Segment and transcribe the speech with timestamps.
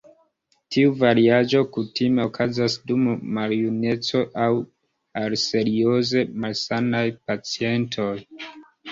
[0.75, 3.03] Tiu variaĵo kutime okazas dum
[3.37, 4.47] maljuneco aŭ
[5.21, 8.11] al serioze malsanaj pacientoj.